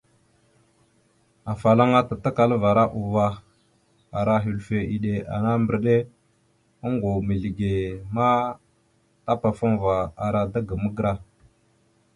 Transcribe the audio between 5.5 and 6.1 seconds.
mbəriɗe